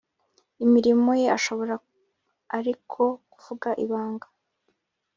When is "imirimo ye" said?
0.65-1.27